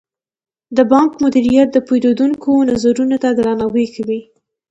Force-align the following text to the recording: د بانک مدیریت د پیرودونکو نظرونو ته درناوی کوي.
د 0.77 0.79
بانک 0.91 1.11
مدیریت 1.23 1.69
د 1.73 1.77
پیرودونکو 1.87 2.51
نظرونو 2.69 3.15
ته 3.23 3.29
درناوی 3.37 3.85
کوي. 3.95 4.21